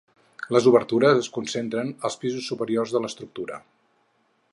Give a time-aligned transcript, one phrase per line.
[0.55, 3.61] Les obertures es concentren als pisos superiors de l'estructura.